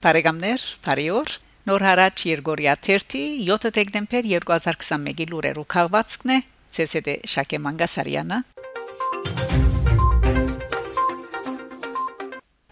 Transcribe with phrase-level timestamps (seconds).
[0.00, 1.32] Բարեկամներ, բարիօր։
[1.68, 6.38] Նոր հարաճ Երգորիա 3-ի 7 դեկտեմբեր 2021-ի լուրերու քաղվածքն է
[6.84, 8.38] ՑՍԴ Շակե Մանգասարյանը։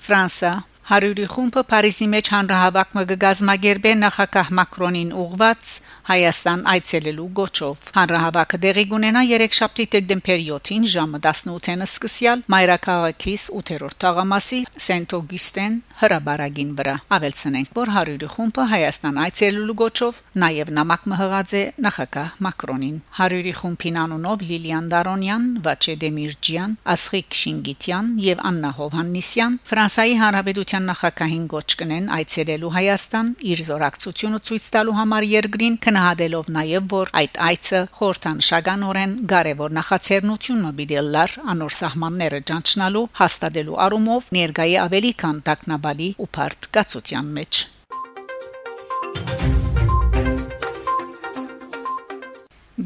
[0.09, 0.55] Ֆրանսա
[0.89, 5.73] Հարյուրի խումբը Փարիզի մեջ հանրահավաք մը գազմագերբե նախագահ Մակրոնին ուղված
[6.09, 13.99] Հայաստան այցելելու գոչով։ Հանրահավաքը դեղի կունենա 3 շաբթի դեկտեմբեր 7-ին ժամը 18-ին սկսյալ Մայրաքաղաքից 8-րդ
[14.05, 21.63] թաղամասի Սենտ-Օգյուստեն հրաբարագին վրա։ Ավելցնենք, որ Հարյուրի խումբը Հայաստան այցելելու գոչով նաև նամակ մհղած է
[21.85, 30.15] նախագահ Մակրոնին։ Հարյուրի խումբին անունով Լիլիան Դարոնյան, Վաչե Դեմիրջյան, Ասղիկ Շինգիտյան եւ Աննա Հովհաննիսյան Ֆրանսայի
[30.23, 37.13] Հանրապետության նախագահին գոչ կնեն այցելելու Հայաստան իր զորակցությունը ցույց տալու համար երկրին գնահատելով նաև որ
[37.23, 45.43] այդ այցը խորհրդանշականորեն կարևոր նախաձեռնություն մը բիդելլար անոր սահմանները ճանչնալու հաստատելու առումով ներկայի ավելի քան
[45.51, 47.67] տակնաբալի ու բարդ գացության մեջ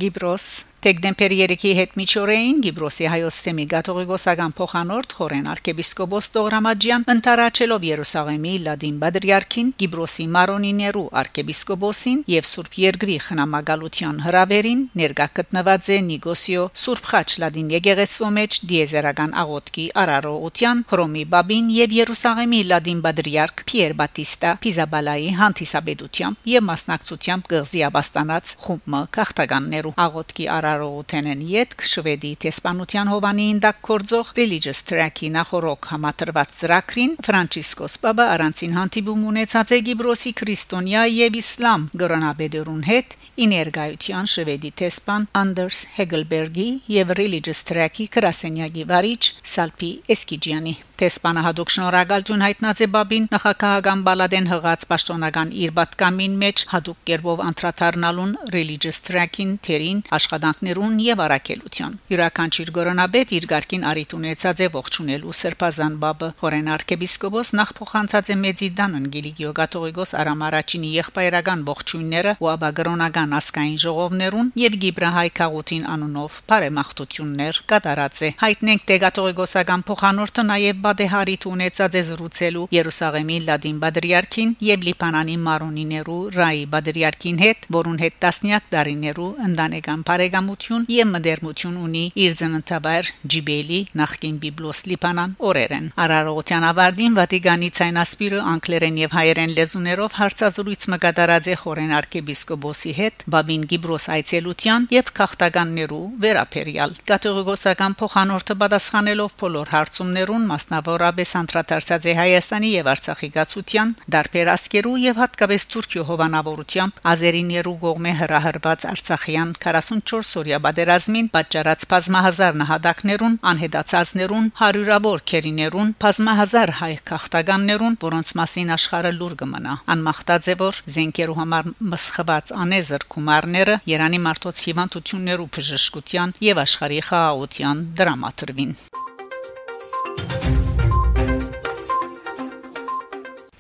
[0.03, 0.47] Գիբրոս
[0.83, 8.97] Դեկտեմբերի 3-ի հետ միջօրեին Գիբրոսի հայոց թեմի գաթողիկոսական փոխանորդ Խորեն arczepiskopos Տողրամաջյան ընտարաչելով Երուսաղեմի Լադին
[9.05, 17.29] Բադրիարքին Գիբրոսի Մարոնիներու arczepiskoposին եւ Սուրբ Երգրի խնամակալության հրավերին ներկա գտնված է Նիգոսիո Սուրբ Խաչ
[17.45, 25.31] Լադին եկեղեցու մեջ դիեզերական աղոթքի արարողության Հռոմի Բաբին եւ Երուսաղեմի Լադին Բադրիարք Պիեր Բատիստա Պիզաբալայի
[25.39, 33.79] հանդիսաբեդությամբ եւ մասնակցությամբ գղզի աբաստանած խումբը քաղաքականներու աղոթքի արար արարողութենեն յետք շվեդի տեսփանության հովանին դակ
[33.87, 41.39] կորձող Religious Track-ի նախորոք համատրված ծրագրին Ֆրանցիսկոս Պապը առանցին հանդիպում ունեցած է Գիբրոսի քրիստոնյա եւ
[41.43, 49.23] իսլամ գրոնաբեդերուն հետ իներգայության շվեդի տեսփան Անդերս Հեգելբերգի եւ Religious Track-ի գրասենյակի վարիչ
[49.57, 56.67] Սալպի Էսկիջյանի տեսփանը հadoop շնորհակալություն հայտնած է Բաբին նախագահական բալադեն հղած պաշտոնական իր պատկամին մեջ
[56.73, 64.11] հadoop կերպով անդրադառնալուն Religious Track-ին թերին աշխատանք օրինակներուն եւ առաքելության։ Յուրաքանչյուր գորոնաբեդ իր ղարքին արիտ
[64.19, 70.91] ունեցած է ողջունելու Սրբազան բաբը։ Խորեն arczepiskopos նախ փոխանցած է Մեծիդանն Գիլիգիո Գաթողիկոս Արամ Արաչինի
[71.03, 78.99] եղբայրական ողջույնները ու աբագրոնական ասկային ժողովներուն եւ Գիբրահայ քաղուտին անունով բարեմաղթություններ կատարած է։ Հայտնենք թե
[79.03, 87.45] Գաթողիկոսական փոխանորդը նաեւ բադեհարիտ ունեցած է զրուցելու Երուսաղեմի Լադին Բադրիարքին եւ Լիբանանի Մարոնիներու Ռայի Բադրիարքին
[87.47, 94.37] հետ, որուն հետ տասնյակ տարիներու ընդանեկան բարեկամ պատմություն եւ մդերնություն ունի իր ծննդաբար Ջիբելի նախկին
[94.43, 101.95] Բիբլոս Լիբանան օրերեն Արարողության ավարտին Վատիկանի ցայնասպիրը անգլերեն եւ հայերեն լեզուներով հարցազրույց մկատարած է խորեն
[101.99, 110.47] arczepiskopos-ի հետ Բաբին Գիբրոս այցելության եւ քաղաքականներու վերապերյալ կաթողիկոսական փոխանորդը պատասխանելով բոլոր հարցումներուն
[110.83, 118.87] մասնավորապես անդրադարձած է Հայաստանի եւ Արցախի գացության, դարբերասկերու եւ հատկապես Թուրքիո հովանավորությամբ ազերիներու գողմե հրահրված
[118.93, 128.75] Արցախյան 44 օրյա բادرազմին պատճառած բազմահազար նահատակներուն, անհետացածներուն, հարյուրավոր քերիներուն, բազմահազար հայ քաղաքտականներուն, որոնց մասին
[128.79, 136.37] աշխարհը լուր կմնա։ Անմախտած է որ զենքերու համար մսխված անեզր գումարները Երանի մարդոց հիվանդություններու բժշկության
[136.51, 138.77] եւ աշխարհի խաղաղության դրամատրվին։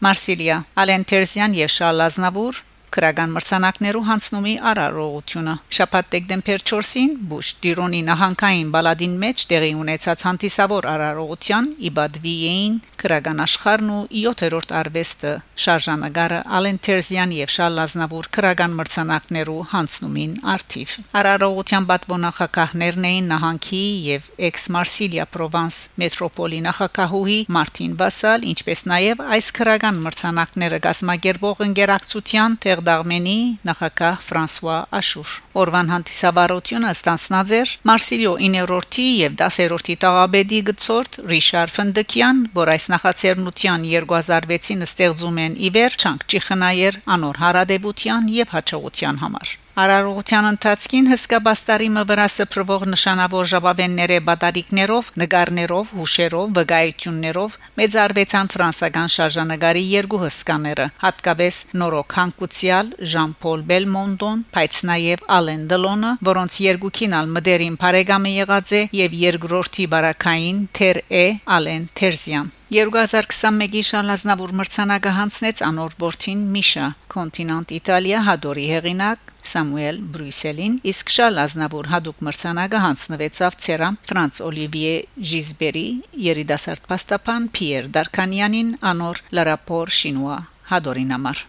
[0.03, 2.57] Մարսիլիա Ալենտերզյան եւ Շալազնավուր
[2.97, 10.88] քրական մրցանակներու հանցնումի արարողությունը շաբաթ դեկտեմբեր 4-ին Բուշ Դիրոնի նահանգային բալադին մեջ տեղի ունեցած հանդիսավոր
[10.92, 15.32] արարողության իբադվիեին քրական աշխարհն ու 7-րդ արվեստը
[15.62, 23.82] շարժանագարը Ալենտերզյան եւ Շալազնավուր քրական մրցանակներու հանցնումին արթիվ արարողության պատվոնախակահներն էին նահանգի
[24.12, 24.28] եւ
[24.72, 33.37] Marsilia Provence մետրոպոլի նախակահուհի Մարտին Վասալ ինչպես նաեւ այս քրական մրցանակները գազմագերբող ընկերակցության տեղ Դաղմենի
[33.69, 35.33] նախագահ Ֆրանսուয়া Աշուր
[35.63, 43.89] Օրվան հանդիսավարությունը ստանցնած էր Մարսիլիո 9-րդի եւ 10-րդի տաղաբեդի գծորդ Ռիշար Ֆնդկյան, որ այս նախաձեռնության
[43.93, 51.86] 2006-ին ստեղծում են իվեր չանք ճիխնայեր անոր հարադեվության եւ հաջողության համար Արարողության ընթացքին հսկա բաստարի
[51.95, 61.65] մը վրա սփռվող նշանավոր ժապավենները բադարիկներով, նկարներով, հուշերով, վգայություններով մեծարվեցան ֆրանսական շարժանագարի երկու հսկաները, հատկապես
[61.80, 68.89] Նորոկ Հանկուցիալ, Ժան-Պոլ Բելմոնդոն, բայց նաև Ալեն Դելոնը, որոնց երկուքին ալ մդերին բարեկամը եղած է
[69.01, 77.74] եւ երկրորդի բարակային Թեր Է Ալեն Թերզյան 2021-ի Շալազնավուր մրցանակը հանձնեց անոր որդին Միշա Կոնտինանտ
[77.77, 84.95] Իտալիա հադորի հեղինակ Սամուել Բրյուսելին, իսկ Շալազնավուր հadoop մրցանակը հանձնվեցավ Ցերամ Ֆրանց Օլիվիե
[85.33, 85.86] Ժիզբերի
[86.33, 90.39] երիտասարդ փաստաբան Պիեր Դարկանյանին անոր լարապոր Շինուա
[90.72, 91.45] հադորին համար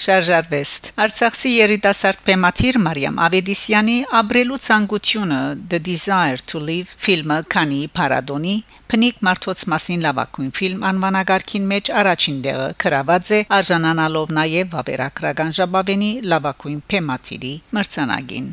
[0.00, 5.40] Շարժարվեստ Արցախցի երիտասարդ պեմաթիր Մարիամ Ավեդիսյանի Աբրելու ցանկությունը.
[5.72, 8.54] The Desire to Live ֆիլմը քանի Պարադոնի
[8.88, 16.10] Փնիկ Մարտոց մասին լավագույն ֆիլմ անվանագարքին մեջ առաջին դեղը գրաված է արժանանալով նաև Վավերակրական ժապավենի
[16.32, 18.48] լավագույն պեմաթիրի մրցանակին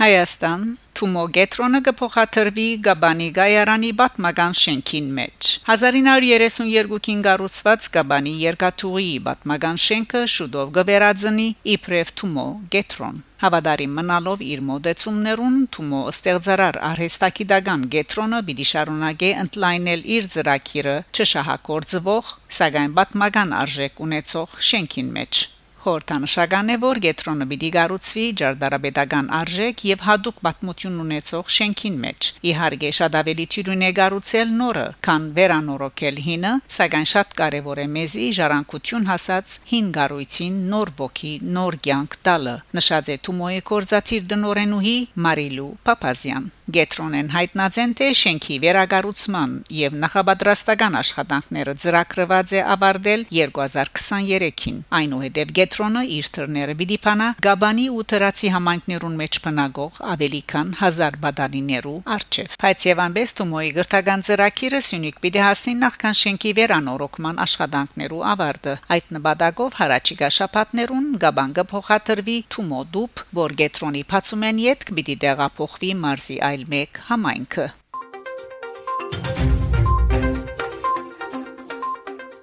[0.00, 0.64] Հայաստան
[0.98, 10.70] Թումո գետրոնը կփոխադրվի Գաբանի Գայարանի բատմական շենքին մեջ 1932-ին կառուցված Գաբանի երկաթուղի բատմական շենքը շուտով
[10.76, 12.44] կվերածնի իբրև Թումո
[12.74, 22.30] գետրոն Հավադարի մնալով իր մոդեցումներուն Թումո ստեղծարար արհեստագիտական գետրոնը պիտի շարունակե ընդլայնել իր ծրագիրը չշահակորձվող
[22.60, 25.42] սակայն բատմական արժեք ունեցող շենքին մեջ
[25.84, 32.92] Խորհրդանշական է, որ Գետրոնը պիտի գառուցվի ջարդարաբեդական արժեք եւ հadoop պատմություն ունեցող շենքին մեջ։ Իհարկե
[32.98, 39.08] շատ ավելի թյուրին է գառուցել նորը, քան վերանորոգել հինը, սակայն շատ կարեւոր է մեզի ժառանգություն
[39.12, 44.98] հասած հին գառույցին նոր ոգի, նոր կյանք տալը։ Նշած է Թումոյի կորզաթիր դնորենուհի
[45.28, 54.78] Մարիլու Պապազյան։ Գետրոնեն հայտնած են թե շենքի վերագառուցման եւ նախապատրաստական աշխատանքները ծրագրված է ավարտել 2023-ին։
[54.98, 61.18] Այնուհետև Գետրոնը իր թռները պիտի փանա Գաբանի ու Թրացի համայնքներուն մեջ բնագող ավելի քան 1000
[61.24, 68.24] բադալիներու արչեվ։ Բայց եւ անբես Թումոյի գրթական ծրագիրը Սյունիք պիտի հասնի նախքան շենքի վերանորոգման աշխատանքներու
[68.32, 75.16] ավարտը։ Այդ նպատակով հարաճիգա շապատներուն Գաբանգը փոխադրվի Թումո դուփ, որ Գետրոնի փացում են յետք պիտի
[75.24, 77.66] տեղափոխվի մարզի այլ մեկ համայնքը։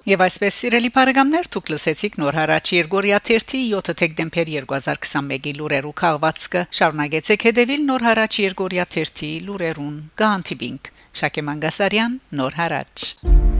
[0.02, 6.64] Եվ այսպես սիրելի բարեկամներ, դուք լսեցիք նոր հարաճ Երգորիա 3-ի 7 դեկտեմբեր 2021-ի լուրերու քաղվածքը։
[6.80, 10.92] Շարունակեցեք հետևել նոր հարաճ Երգորիա 3-ի լուրերուն։ Գանտիբինգ
[11.22, 13.51] Շակե Մանգասարյան, նոր հարաճ։